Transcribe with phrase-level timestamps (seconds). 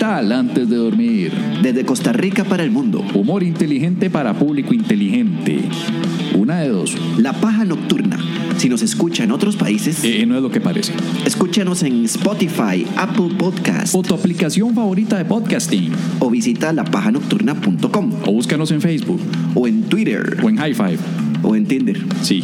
[0.00, 1.30] vital antes de dormir.
[1.62, 3.04] desde Costa Rica para el mundo.
[3.12, 5.60] Humor inteligente para público inteligente.
[6.34, 6.96] Una de dos.
[7.18, 8.18] La Paja Nocturna.
[8.56, 10.94] Si nos escucha en otros países, Eh, no es lo que parece.
[11.26, 15.92] escúchanos en Spotify, Apple Podcast O tu aplicación favorita de podcasting.
[16.18, 19.20] o visita lapajanocturna.com O búscanos en Facebook.
[19.54, 20.98] o en Twitter O en High Five.
[21.42, 22.00] o en Tinder.
[22.22, 22.42] Sí.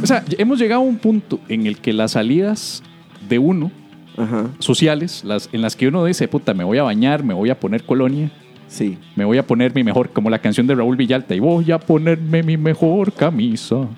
[0.00, 2.84] O sea, hemos llegado a un punto en el que las salidas
[3.28, 3.72] de uno,
[4.16, 7.50] Ajá, sociales, las, en las que uno dice, puta, me voy a bañar, me voy
[7.50, 8.30] a poner colonia,
[8.68, 8.98] sí.
[9.16, 11.78] me voy a poner mi mejor, como la canción de Raúl Villalta, y voy a
[11.78, 13.88] ponerme mi mejor camisa.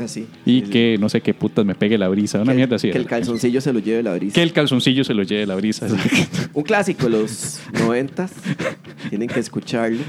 [0.00, 0.26] Así.
[0.44, 2.40] Y que no sé qué putas me pegue la brisa.
[2.40, 2.90] Una que, mierda así.
[2.90, 4.34] que el calzoncillo se lo lleve la brisa.
[4.34, 5.86] Que el calzoncillo se lo lleve la brisa.
[6.54, 8.32] Un clásico de los noventas.
[9.08, 10.02] Tienen que escucharlo.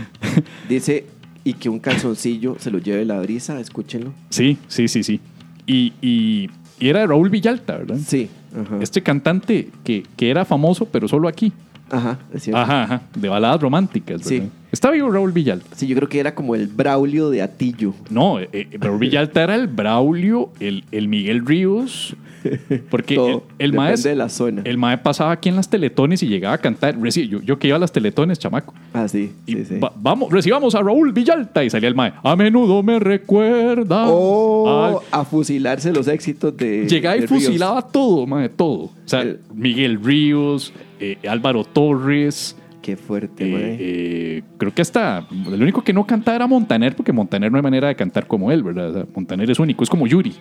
[0.67, 1.05] Dice,
[1.43, 3.59] y que un calzoncillo se lo lleve la brisa.
[3.59, 4.13] Escúchenlo.
[4.29, 5.19] sí, sí, sí, sí.
[5.67, 6.49] Y, y,
[6.79, 7.97] y era de Raúl Villalta, ¿verdad?
[8.05, 8.29] Sí.
[8.59, 8.77] Ajá.
[8.81, 11.51] Este cantante que, que era famoso, pero solo aquí.
[11.89, 12.59] Ajá, es cierto.
[12.59, 13.01] Ajá, ajá.
[13.15, 14.45] De baladas románticas, ¿verdad?
[14.45, 14.51] Sí.
[14.71, 15.75] Está vivo Raúl Villalta.
[15.75, 17.93] Sí, yo creo que era como el Braulio de Atillo.
[18.09, 22.15] No, eh, eh, Raúl Villalta era el Braulio, el, el Miguel Ríos.
[22.89, 23.43] Porque Todo.
[23.59, 24.09] el, el maestro.
[24.09, 24.61] de la zona.
[24.65, 26.97] El mae pasaba aquí en las teletones y llegaba a cantar.
[27.01, 28.73] Yo, yo que iba a las teletones, chamaco.
[28.93, 29.31] Ah, sí.
[29.45, 29.79] Y sí, sí.
[29.79, 31.63] va- vamos, recibamos a Raúl Villalta.
[31.63, 32.13] Y salía el mae.
[32.23, 34.07] A menudo me recuerda.
[34.09, 34.97] O al-".
[35.11, 36.87] a fusilarse los éxitos de.
[36.87, 37.43] Llegaba y de Ríos.
[37.45, 38.83] fusilaba todo, mae, todo.
[38.85, 42.55] O sea, El- Miguel Ríos, eh, Álvaro Torres.
[42.81, 43.77] Qué fuerte, eh, mae.
[43.79, 45.25] eh, creo que hasta.
[45.51, 48.51] El único que no cantaba era Montaner, porque Montaner no hay manera de cantar como
[48.51, 48.89] él, ¿verdad?
[48.89, 50.33] O sea, Montaner es único, es como Yuri.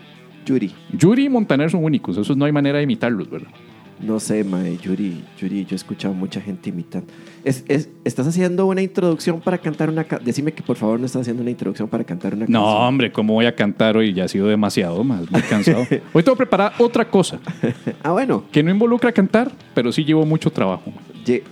[0.45, 0.73] Yuri.
[0.93, 3.49] Yuri y Montaner son únicos, esos no hay manera de imitarlos, ¿verdad?
[4.01, 4.77] No sé, mae.
[4.79, 5.23] Yuri.
[5.41, 7.07] Yuri, yo he escuchado mucha gente imitando.
[7.45, 11.07] Es, es- ¿Estás haciendo una introducción para cantar una ca- Decime que por favor no
[11.07, 12.83] estás haciendo una introducción para cantar una No, canción.
[12.89, 14.13] hombre, ¿cómo voy a cantar hoy?
[14.13, 15.87] Ya ha sido demasiado, más, muy cansado.
[16.13, 17.39] Hoy tengo que preparar otra cosa.
[18.03, 18.45] Ah, bueno.
[18.51, 20.93] que no involucra cantar, pero sí llevo mucho trabajo.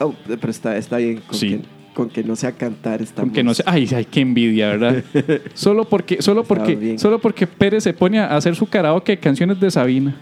[0.00, 1.20] Oh, pero está, está bien.
[1.26, 1.62] Con, Sí.
[1.94, 5.02] Con que no sea cantar está Aunque no sé, ay, ay, qué envidia, ¿verdad?
[5.54, 9.58] solo porque, solo porque, solo porque Pérez se pone a hacer su karaoke de canciones
[9.60, 10.16] de Sabina.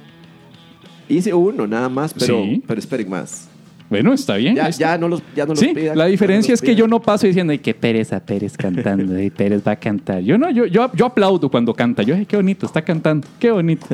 [1.08, 2.62] Hice uno nada más, pero, Sí.
[2.66, 3.49] pero esperen más.
[3.90, 4.54] Bueno, está bien.
[4.54, 6.86] Ya, ya no los, ya no los Sí, pidan, la no diferencia es que yo
[6.86, 10.22] no paso diciendo, ay, qué pereza Pérez cantando, y Pérez va a cantar.
[10.22, 12.04] Yo no, yo, yo, yo aplaudo cuando canta.
[12.04, 13.86] Yo, ay, qué bonito, está cantando, qué bonito.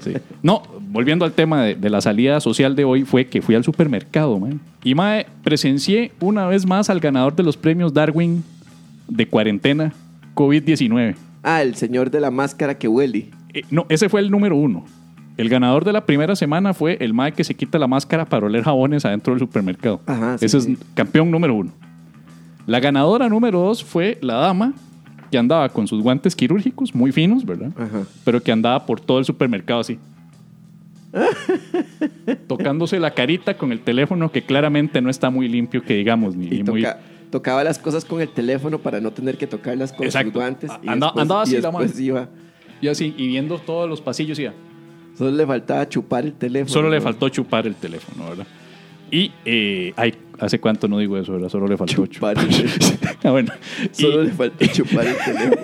[0.00, 0.14] Sí.
[0.42, 3.62] No, volviendo al tema de, de la salida social de hoy, fue que fui al
[3.62, 4.60] supermercado, man.
[4.82, 8.42] Y, mae, presencié una vez más al ganador de los premios Darwin
[9.08, 9.92] de cuarentena
[10.34, 11.14] COVID-19.
[11.42, 13.30] Ah, el señor de la máscara que huele.
[13.54, 14.84] Eh, no, ese fue el número uno.
[15.36, 18.46] El ganador de la primera semana fue el mae que se quita la máscara para
[18.46, 20.00] oler jabones adentro del supermercado.
[20.06, 20.72] Ajá, sí, Ese sí.
[20.72, 21.72] es campeón número uno.
[22.66, 24.72] La ganadora número dos fue la dama
[25.30, 27.70] que andaba con sus guantes quirúrgicos, muy finos, ¿verdad?
[27.76, 28.04] Ajá.
[28.24, 29.98] Pero que andaba por todo el supermercado así.
[32.46, 36.46] Tocándose la carita con el teléfono que claramente no está muy limpio, que digamos, ni,
[36.48, 36.82] Y muy...
[36.82, 36.98] toca-
[37.30, 40.28] tocaba las cosas con el teléfono para no tener que tocarlas con Exacto.
[40.30, 40.70] sus guantes.
[40.82, 41.90] Y Anda- después, andaba y así la mano.
[41.98, 42.28] iba.
[42.80, 44.52] Y así, y viendo todos los pasillos, iba.
[45.16, 46.72] Solo le faltaba chupar el teléfono.
[46.72, 48.46] Solo le faltó chupar el teléfono, ¿verdad?
[49.10, 51.48] Y, eh, ay, ¿hace cuánto no digo eso, verdad?
[51.48, 52.36] Solo le faltó Chupar.
[52.36, 53.18] chupar.
[53.24, 53.52] ah, bueno.
[53.98, 55.62] Y Solo le faltó chupar el teléfono.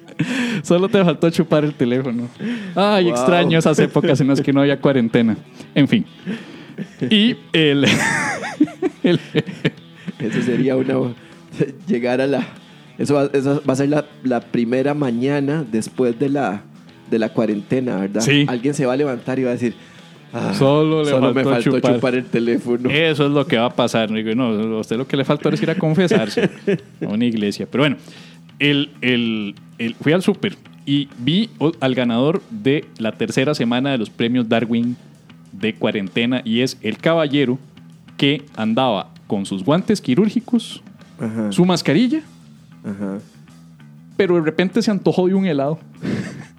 [0.62, 2.28] solo te faltó chupar el teléfono.
[2.74, 3.12] Ay, Wow.
[3.14, 5.36] extraño esas épocas en las que no había cuarentena.
[5.74, 6.04] En fin.
[7.10, 7.86] Y el...
[9.02, 9.20] el-
[10.18, 11.14] Eso sería una.
[11.86, 12.46] Llegar a la.
[12.98, 16.62] Eso va, eso va a ser la, la primera mañana después de la,
[17.10, 18.20] de la cuarentena, ¿verdad?
[18.20, 18.44] Sí.
[18.48, 19.74] Alguien se va a levantar y va a decir.
[20.32, 21.94] "Ah, Solo le me faltó faltó chupar".
[21.94, 22.14] chupar.
[22.16, 22.90] el teléfono.
[22.90, 24.10] Eso es lo que va a pasar.
[24.12, 26.50] Digo, no, a usted lo que le falta es ir a confesarse
[27.04, 27.66] a una iglesia.
[27.70, 27.96] Pero bueno,
[28.58, 30.56] el, el- el- fui al súper
[30.86, 31.50] y vi
[31.80, 34.96] al ganador de la tercera semana de los premios Darwin
[35.52, 37.58] de cuarentena y es el caballero
[38.16, 40.82] que andaba con sus guantes quirúrgicos,
[41.18, 41.50] Ajá.
[41.52, 42.22] su mascarilla,
[42.84, 43.18] Ajá.
[44.16, 45.78] pero de repente se antojó de un helado.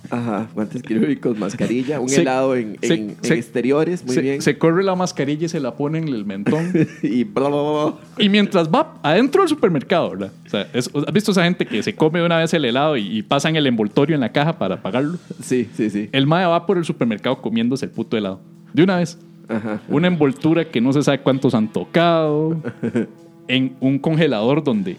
[0.10, 0.48] Ajá.
[0.54, 4.42] Guantes quirúrgicos, mascarilla, un Se- helado en, se- en- en se- exteriores, muy bien.
[4.42, 6.72] se corre la mascarilla y se la pone en el mentón.
[7.04, 7.94] y bla, bla, bla.
[8.18, 10.31] Y mientras va adentro del supermercado, ¿verdad?
[10.46, 12.98] O sea, es- ¿has visto esa gente que se come de una vez el helado
[12.98, 15.18] y, y pasan el envoltorio en la caja para pagarlo?
[15.42, 16.10] Sí, sí, sí.
[16.12, 18.40] El mae va por el supermercado comiéndose el puto helado.
[18.74, 19.18] De una vez.
[19.48, 19.80] Ajá.
[19.90, 22.58] Una envoltura que no se sabe cuántos han tocado.
[23.48, 24.98] En un congelador donde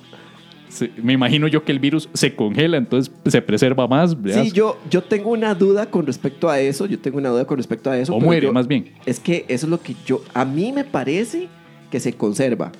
[1.02, 4.20] me imagino yo que el virus se congela, entonces se preserva más.
[4.20, 4.42] ¿verdad?
[4.44, 6.86] Sí, yo, yo tengo una duda con respecto a eso.
[6.86, 8.14] Yo tengo una duda con respecto a eso.
[8.14, 8.90] o muere, yo- más bien.
[9.06, 10.22] Es que eso es lo que yo.
[10.34, 11.48] A mí me parece
[11.90, 12.72] que se conserva.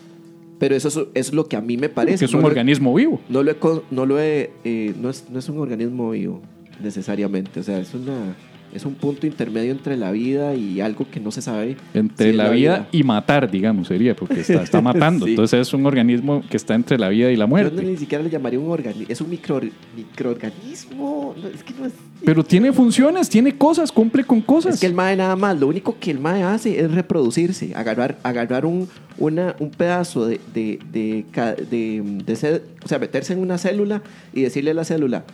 [0.58, 0.98] Pero eso es,
[1.28, 2.20] es lo que a mí me parece.
[2.20, 3.20] que es No un lo organismo vivo.
[3.28, 3.56] No lo he,
[3.90, 6.40] no lo he, eh, no, es, no es un organismo vivo
[6.82, 8.34] necesariamente, o sea, es una
[8.76, 11.76] es un punto intermedio entre la vida y algo que no se sabe.
[11.94, 15.24] Entre si la, vida, y matar, digamos, sería, porque está, está matando.
[15.26, 15.32] Sí.
[15.32, 17.82] Entonces es un organismo que está entre la vida y la Yo no muerte.
[17.82, 19.60] ni siquiera le llamaría un organismo, es un micro,
[19.96, 21.92] microorganismo, no, es que no es...
[22.24, 24.74] Pero tiene funciones, tiene cosas, cumple con cosas.
[24.74, 28.18] Es que el MAE nada más, lo único que el MAE hace es reproducirse, agarrar,
[28.22, 28.88] agarrar un,
[29.18, 31.24] una, un pedazo de, de, de,
[31.70, 34.02] de- de o sea, meterse en una célula
[34.32, 35.24] y decirle a la célula,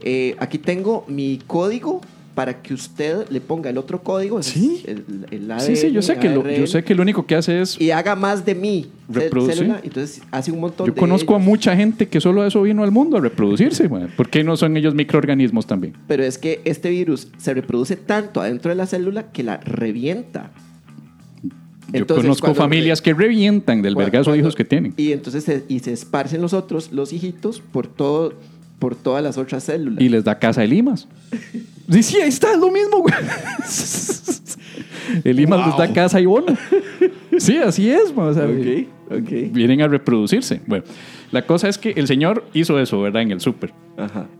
[0.00, 2.00] eh, aquí tengo mi código
[2.34, 4.82] para que usted le ponga el otro código, Sí.
[4.86, 7.26] el, el sí, sí, yo ADN, sé, que lo, yo ARN, sé que lo único
[7.26, 7.78] que hace es...
[7.80, 9.70] y haga más de mí Reproducir.
[9.82, 11.46] entonces hace un montón Yo de conozco a ellos.
[11.46, 13.86] mucha gente que solo a eso vino al mundo, a reproducirse.
[13.86, 14.06] güey.
[14.16, 15.94] ¿Por qué no son ellos microorganismos también?
[16.08, 20.50] Pero es que este virus se reproduce tanto adentro de la célula que la revienta.
[21.92, 24.94] Yo Entonces, conozco familias que revientan del vergazo de hijos que tienen.
[24.96, 28.32] Y entonces se, y se esparcen los otros, los hijitos, por todo,
[28.78, 30.02] por todas las otras células.
[30.02, 31.06] Y les da casa de limas.
[31.90, 33.14] Sí, sí, ahí está, es lo mismo, güey.
[35.24, 36.56] El limas les da casa y bono.
[37.38, 39.28] Sí, así es, o sea, ok.
[39.50, 40.60] vienen a reproducirse.
[40.66, 40.84] Bueno,
[41.32, 43.22] la cosa es que el señor hizo eso, ¿verdad?
[43.22, 43.72] En el súper.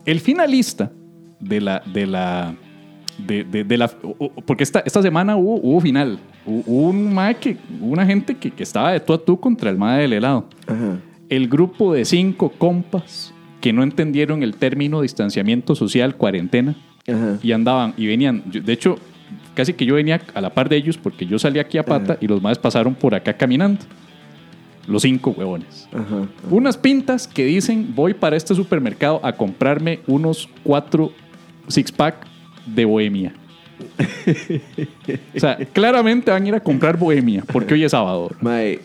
[0.04, 0.90] El finalista
[1.40, 1.82] de la.
[1.92, 2.54] De la
[3.18, 3.88] de, de- de la
[4.46, 6.18] porque esta, esta semana hubo, hubo final.
[6.46, 9.76] Hubo un mae que, una gente que, que estaba de tú a tú contra el
[9.76, 10.48] mae del helado.
[10.66, 10.96] Ajá.
[11.28, 16.74] El grupo de cinco compas que no entendieron el término distanciamiento social, cuarentena,
[17.08, 17.38] Ajá.
[17.42, 18.42] y andaban y venían.
[18.50, 18.96] yo- de hecho,
[19.54, 22.16] casi que yo venía a la par de ellos porque yo salí aquí a pata
[22.20, 23.80] y los maes pasaron por acá caminando.
[24.86, 25.88] Los cinco huevones.
[25.92, 26.26] Ajá.
[26.50, 31.12] Unas pintas que dicen voy para este supermercado a comprarme unos cuatro
[31.68, 32.26] six pack
[32.66, 33.32] de bohemia.
[35.36, 38.30] o sea, claramente van a ir a comprar bohemia porque hoy es sábado.
[38.40, 38.80] Mae,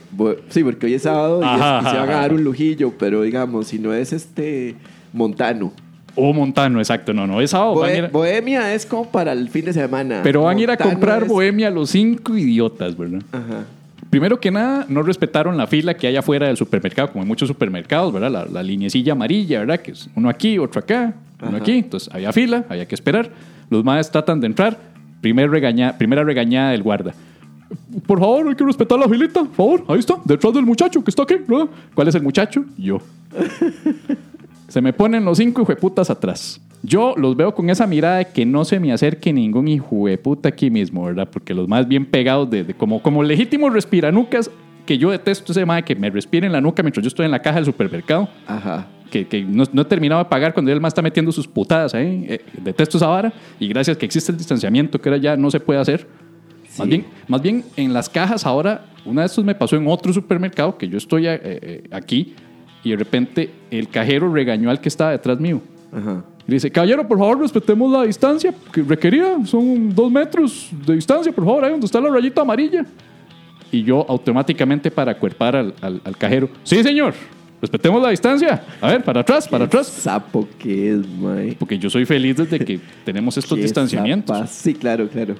[0.50, 2.94] sí, porque hoy es sábado y, es- Ajá, y se van a dar un lujillo,
[2.98, 4.76] pero digamos, si no es este
[5.14, 5.72] Montano.
[6.18, 7.14] O Montano, exacto.
[7.14, 7.76] No, no, es sábado.
[7.76, 10.20] van a Bohe- ir a- Bohemia es como para el fin de semana.
[10.24, 13.22] pero van a ir a Montano comprar es- bohemia los cinco idiotas, ¿verdad?
[13.32, 13.66] Ajá.
[14.10, 17.48] Primero que nada, no respetaron la fila que hay afuera del supermercado, como en muchos
[17.48, 18.32] supermercados, ¿verdad?
[18.32, 19.80] La, la linecilla amarilla, ¿verdad?
[19.80, 21.58] Que es uno aquí, otro acá, uno Ajá.
[21.58, 21.74] aquí.
[21.80, 23.30] Entonces, había fila, había que esperar.
[23.70, 24.78] Los madres tratan de entrar.
[25.22, 27.14] Primer regaña, primera regañada del guarda.
[28.06, 29.42] Por favor, hay que respetar la filita.
[29.44, 31.36] Por favor, ahí está, detrás del muchacho que está aquí.
[31.46, 31.68] ¿verdad?
[31.94, 32.64] ¿Cuál es el muchacho?
[32.78, 33.00] Yo.
[34.68, 36.62] Se me ponen los cinco hijueputas atrás.
[36.84, 40.70] Yo los veo con esa mirada de que no se me acerque ningún hijueputa aquí
[40.70, 41.28] mismo, ¿verdad?
[41.32, 44.52] Porque los más bien pegados de, de- como, como legítimos respiranucas,
[44.86, 47.32] que yo detesto ese mae que me respire en la nuca mientras yo estoy en
[47.32, 48.88] la caja del supermercado, Ajá.
[49.12, 51.94] que, que no, no he terminado de pagar cuando él más está metiendo sus putadas
[51.94, 52.26] ahí.
[52.30, 55.60] Eh, detesto esa vara y gracias que existe el distanciamiento, que ahora ya no se
[55.60, 56.08] puede hacer.
[56.78, 56.90] Más, Sí.
[56.90, 60.78] bien, más bien en las cajas ahora, una de estos me pasó en otro supermercado
[60.78, 62.36] que yo estoy eh, eh, aquí
[62.88, 65.62] y de repente el cajero regañó al que estaba detrás mío.
[65.92, 66.24] Ajá.
[66.48, 69.46] Y le dice, caballero, por favor, respetemos la distancia que requerida.
[69.46, 72.86] Son dos metros de distancia, por favor, ahí donde está la rayita amarilla.
[73.72, 77.14] Y yo automáticamente para acuerpar al, al- al cajero, sí, señor,
[77.62, 78.64] respetemos la distancia.
[78.80, 79.88] A ver, para atrás, para atrás.
[79.88, 81.56] Sapo que es, mae.
[81.60, 84.50] Porque yo soy feliz desde que tenemos estos Qué distanciamientos.
[84.50, 85.36] Sí, claro, claro.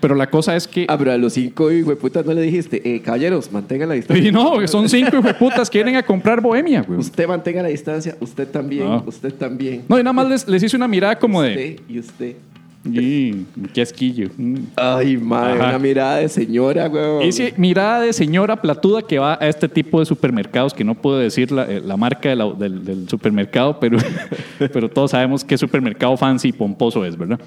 [0.00, 0.86] Pero la cosa es que...
[0.88, 4.26] Ah, pero a los cinco hijueputas no le dijiste, eh, caballeros, mantengan la distancia.
[4.28, 6.98] Y no, son cinco hijueputas que vienen a comprar bohemia, güey.
[6.98, 9.04] Usted mantenga la distancia, usted también, No.
[9.06, 9.82] usted también.
[9.88, 11.50] No, y nada más les, les hice una mirada como de...
[11.50, 12.36] Usted y usted.
[12.82, 13.44] Y,
[13.74, 14.30] qué asquillo.
[14.38, 14.54] Mm.
[14.74, 15.68] Ay, madre, Ajá.
[15.68, 17.22] una mirada de señora, weón.
[17.22, 21.18] Ese mirada de señora platuda que va a este tipo de supermercados, que no puedo
[21.18, 23.98] decir la, eh, la marca de la- del, del supermercado, pero,
[24.72, 27.38] pero todos sabemos qué supermercado fancy y pomposo es, ¿verdad?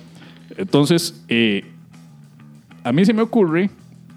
[0.55, 1.65] Entonces, eh,
[2.83, 3.69] a mí se me ocurre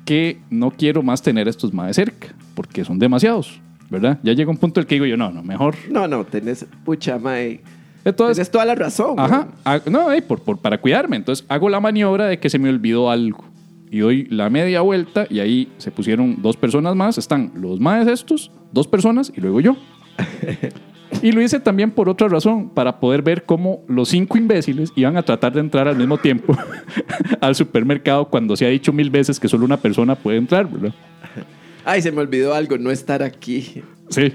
[0.05, 4.19] que no quiero más tener estos más de cerca, porque son demasiados, ¿verdad?
[4.23, 5.75] Ya llega un punto en el que digo yo, no, no, mejor.
[5.91, 7.61] No, no, tenés, pucha, mae.
[8.05, 9.19] Entonces, Tenés toda la razón.
[9.19, 9.55] Ajá, weón.
[9.65, 11.17] ah, no, eh, por, por- para cuidarme.
[11.17, 13.45] Entonces hago la maniobra de que se me olvidó algo.
[13.91, 17.19] Y doy la media vuelta y ahí se pusieron dos personas más.
[17.19, 19.77] Están los más estos, dos personas y luego yo.
[21.23, 25.17] y lo hice también por otra razón, para poder ver cómo los cinco imbéciles iban
[25.17, 26.57] a tratar de entrar al mismo tiempo
[27.41, 30.95] al supermercado cuando se ha dicho mil veces que solo una persona puede entrar, ¿verdad?
[31.85, 33.83] Ay, se me olvidó algo, no estar aquí.
[34.09, 34.33] Sí.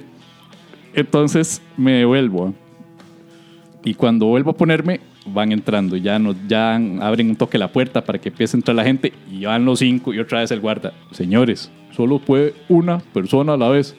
[0.94, 2.50] Entonces me devuelvo.
[2.50, 2.54] ¿eh?
[3.84, 5.98] Y cuando vuelvo a ponerme, van entrando.
[5.98, 9.14] Ya, nos, ya abren un toque la puerta para que empiece a entrar la gente.
[9.30, 10.94] Y van los cinco y otra vez el guarda.
[11.12, 13.96] Señores, solo puede una persona a la vez.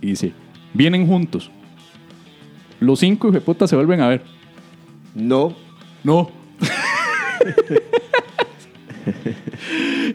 [0.00, 0.32] Y dice,
[0.74, 1.50] vienen juntos.
[2.80, 4.22] Los cinco de puta se vuelven a ver.
[5.14, 5.54] No.
[6.04, 6.30] No.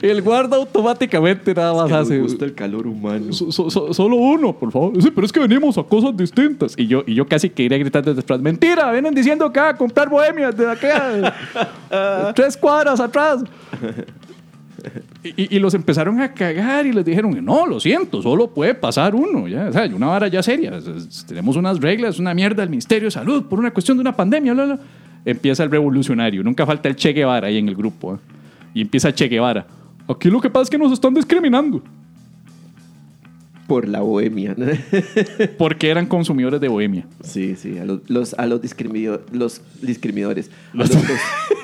[0.02, 2.14] el guarda automáticamente nada más hace.
[2.14, 3.32] Me gusta el calor humano.
[3.32, 5.00] So- so- so- solo uno, por favor.
[5.02, 6.74] Sí, pero es que venimos a cosas distintas.
[6.76, 8.40] Y yo, y yo casi que iría gritando desde atrás.
[8.40, 11.34] Mentira, vienen diciendo que va a comprar bohemias de aquella.
[12.34, 13.42] tres cuadras atrás.
[15.24, 19.14] Y, y- los empezaron a cagar y les dijeron, no, lo siento, solo puede pasar
[19.14, 19.48] uno.
[19.48, 20.72] Ya, o sea, una vara ya seria.
[21.26, 24.52] Tenemos unas reglas, una mierda del Ministerio de Salud por una cuestión de una pandemia.
[24.52, 24.78] bla, bla.
[25.24, 26.42] Empieza el revolucionario.
[26.44, 28.14] Nunca falta el Che Guevara ahí en el grupo.
[28.14, 28.18] ¿eh?
[28.74, 29.66] Y empieza Che Guevara.
[30.06, 31.82] Aquí lo que pasa es que nos están discriminando.
[33.66, 34.54] Por la bohemia.
[35.58, 37.06] Porque eran consumidores de bohemia.
[37.22, 37.78] sí, sí.
[37.78, 40.50] A los, los- a los, discrimido- los discriminadores.
[40.72, 41.02] A los, los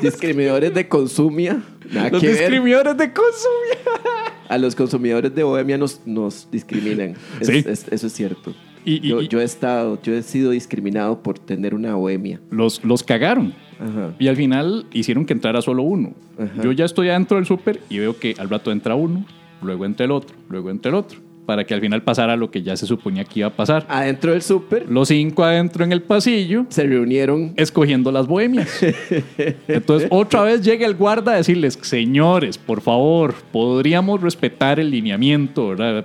[0.02, 1.62] discriminadores de consumia.
[1.92, 2.38] Nada Los que ver.
[2.38, 4.00] discriminadores de consumidores.
[4.48, 7.14] A los consumidores de bohemia nos, nos discriminan.
[7.40, 7.64] Es- Sí.
[7.66, 8.54] es- eso es cierto.
[8.84, 12.40] Y- y- yo, y- yo he estado, yo he sido discriminado por tener una bohemia.
[12.50, 13.52] Los, los cagaron.
[13.78, 14.14] Ajá.
[14.18, 16.14] Y al final hicieron que entrara solo uno.
[16.38, 16.62] Ajá.
[16.62, 19.24] Yo ya estoy adentro del súper y veo que al rato entra uno,
[19.62, 21.18] luego entra el otro, luego entra el otro.
[21.46, 23.84] Para que al final pasara lo que ya se suponía que iba a pasar.
[23.88, 27.54] Adentro del súper Los cinco adentro en el pasillo, se reunieron.
[27.56, 28.68] escogiendo las bohemias.
[29.68, 35.68] Entonces, otra vez llega el guarda a decirles, señores, por favor, podríamos respetar el lineamiento,
[35.70, 36.04] ¿verdad?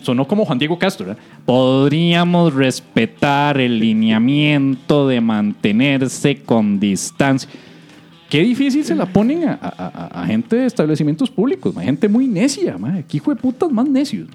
[0.00, 1.22] Sonó como Juan Diego Castro, ¿verdad?
[1.44, 7.50] Podríamos respetar el lineamiento de mantenerse con distancia.
[8.30, 9.68] Qué difícil se la ponen a, a-
[10.14, 12.94] a- a gente de establecimientos públicos, ma, gente muy necia, ma.
[12.96, 14.28] Aquí hijo de putas más necios.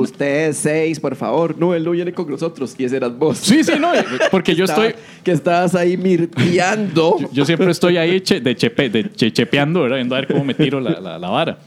[0.00, 1.56] Ustedes seis, por favor.
[1.58, 2.74] No, él no viene con nosotros.
[2.78, 3.38] Y ese eras vos.
[3.38, 3.88] Sí, sí, no,
[4.30, 5.02] porque yo Estaba- estoy...
[5.24, 7.16] Que estabas ahí mirteando.
[7.32, 9.96] Yo siempre estoy ahí che- de, chepe, de che- chepeando, ¿verdad?
[9.96, 11.58] Viendo a ver cómo me tiro la, la- la vara.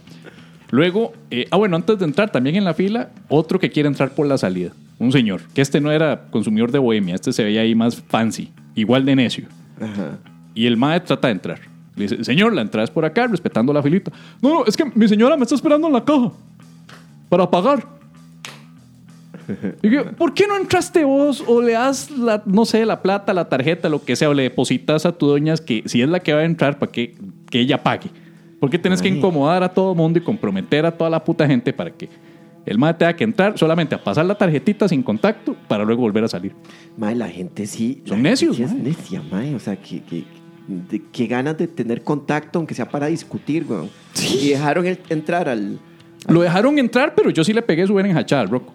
[0.71, 4.11] Luego, eh, ah, bueno, antes de entrar, también en la fila, otro que quiere entrar
[4.11, 4.71] por la salida.
[4.99, 8.51] Un señor, que este no era consumidor de bohemia, este se veía ahí más fancy,
[8.75, 9.45] igual de necio.
[9.81, 10.17] Ajá.
[10.53, 11.59] Y el mae trata de entrar.
[11.95, 14.11] Le dice, señor, la entrada es por acá, respetando la filita.
[14.41, 16.31] No, no, es que mi señora me está esperando en la caja
[17.29, 17.85] para pagar.
[19.81, 23.33] Y yo, ¿por qué no entraste vos o le das, la, no sé, la plata,
[23.33, 26.19] la tarjeta, lo que sea, o le depositas a tu doña que si es la
[26.19, 27.15] que va a entrar para que,
[27.49, 28.09] que ella pague?
[28.59, 31.71] ¿Por qué tienes que incomodar a todo mundo y comprometer a toda la puta gente
[31.71, 32.09] para que
[32.65, 36.25] el mae tenga que entrar solamente a pasar la tarjetita sin contacto para luego volver
[36.25, 36.53] a salir?
[36.97, 38.03] Mae, la gente sí.
[38.05, 39.55] Son la gente necios, sí es necia, mae.
[39.55, 40.25] O sea, que, que,
[40.67, 43.89] de- que ganas de tener contacto, aunque sea para discutir, weón.
[44.41, 45.79] Y dejaron el- entrar al.
[46.27, 48.73] Lo dejaron entrar, pero yo sí le pegué su en hachada al Rocco.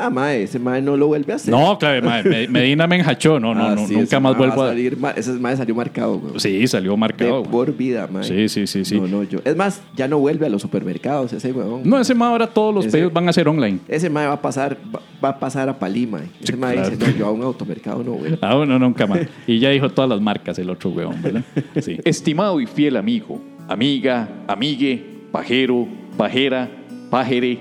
[0.00, 1.50] Ah, mae, ese mae no lo vuelve a hacer.
[1.52, 3.40] No, claro, mae, Me- Medina me enjachó.
[3.40, 4.68] No, no, Ah, no, sí, nunca más vuelvo a.
[4.68, 6.38] salir, ma- ese mae salió marcado, weón.
[6.38, 7.40] Sí, salió De marcado.
[7.40, 7.50] güey.
[7.50, 8.22] por vida, mae.
[8.24, 9.00] Sí, sí, sí, sí.
[9.00, 9.40] No, no, yo.
[9.44, 11.82] Es más, ya no vuelve a los supermercados ese weón.
[11.84, 13.80] No, ese mae ahora todos los Ese- pedidos van a ser online.
[13.88, 16.24] Ese mae va a pasar, va, va a pasar a Palí, mae.
[16.40, 16.90] Ese Sí, mae claro.
[16.90, 18.38] dice, no, yo a un automercado no vuelvo.
[18.40, 19.20] Ah, bueno, nunca más.
[19.46, 21.42] Y ya dijo todas las marcas el otro huevón, ¿verdad?
[21.80, 21.98] Sí.
[22.04, 25.02] Estimado y fiel amigo, amiga, amigue,
[25.32, 26.68] pajero, pajera,
[27.10, 27.58] pajere.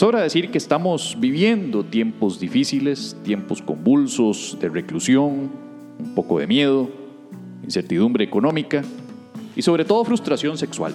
[0.00, 5.50] Sobra decir que estamos viviendo tiempos difíciles, tiempos convulsos de reclusión,
[5.98, 6.88] un poco de miedo,
[7.62, 8.80] incertidumbre económica
[9.54, 10.94] y sobre todo frustración sexual.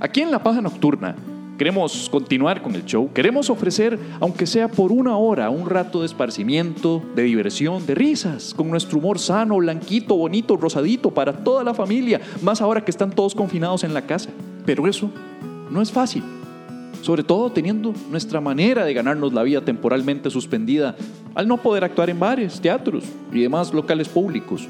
[0.00, 1.16] Aquí en La Paja Nocturna
[1.58, 6.06] queremos continuar con el show, queremos ofrecer, aunque sea por una hora, un rato de
[6.06, 11.74] esparcimiento, de diversión, de risas, con nuestro humor sano, blanquito, bonito, rosadito para toda la
[11.74, 14.30] familia, más ahora que están todos confinados en la casa.
[14.64, 15.10] Pero eso
[15.70, 16.22] no es fácil,
[17.06, 20.96] sobre todo teniendo nuestra manera de ganarnos la vida temporalmente suspendida
[21.36, 24.66] al no poder actuar en bares, teatros y demás locales públicos.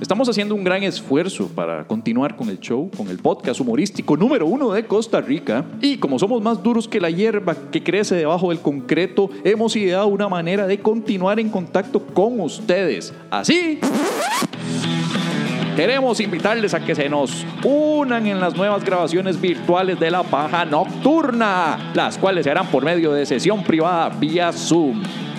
[0.00, 4.46] Estamos haciendo un gran esfuerzo para continuar con el show, con el podcast humorístico número
[4.46, 5.62] uno de Costa Rica.
[5.82, 10.06] Y como somos más duros que la hierba que crece debajo del concreto, hemos ideado
[10.06, 13.12] una manera de continuar en contacto con ustedes.
[13.30, 13.78] Así
[15.76, 20.64] Queremos invitarles a que se nos unan en las nuevas grabaciones virtuales de La Paja
[20.64, 25.02] Nocturna, las cuales se harán por medio de sesión privada vía Zoom.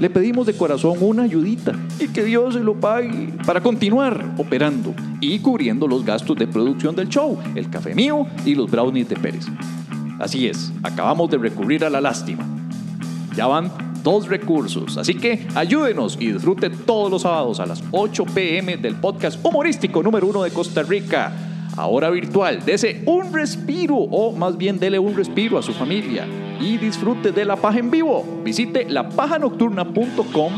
[0.00, 4.94] le pedimos de corazón una ayudita y que Dios se lo pague para continuar operando
[5.20, 9.16] y cubriendo los gastos de producción del show, el café mío y los brownies de
[9.16, 9.46] Pérez.
[10.18, 12.46] Así es, acabamos de recurrir a la lástima.
[13.36, 13.70] Ya van
[14.02, 18.96] dos recursos, así que ayúdenos y disfrute todos los sábados a las 8 pm del
[18.96, 21.47] podcast humorístico número uno de Costa Rica
[21.78, 22.64] ahora virtual.
[22.64, 26.26] Dese un respiro o más bien dele un respiro a su familia
[26.60, 28.24] y disfrute de la paja en vivo.
[28.44, 30.52] Visite lapajanocturna.com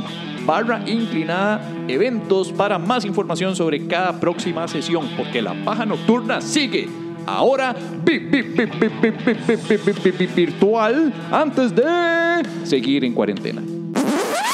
[0.47, 6.89] barra inclinada eventos para más información sobre cada próxima sesión, porque la paja nocturna sigue.
[7.27, 7.77] Ahora
[10.35, 11.85] virtual antes de
[12.65, 13.80] seguir en cuarentena.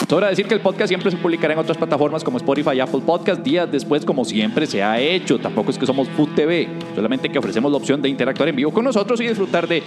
[0.08, 3.00] Sobra decir que el podcast siempre se publicará en otras plataformas como Spotify y Apple
[3.04, 5.38] Podcast días después, como siempre se ha hecho.
[5.38, 8.72] Tampoco es que somos Food TV, solamente que ofrecemos la opción de interactuar en vivo
[8.72, 9.82] con nosotros y disfrutar de.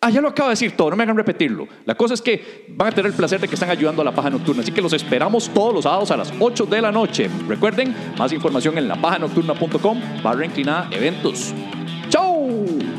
[0.00, 1.68] Ah, ya lo acabo de decir todo, no me hagan repetirlo.
[1.84, 4.12] La cosa es que van a tener el placer de que están ayudando a la
[4.12, 7.30] paja nocturna, así que los esperamos todos los sábados a las 8 de la noche.
[7.46, 11.54] Recuerden, más información en lapajanocturna.com barra inclinada eventos.
[12.08, 12.91] ¡Chau!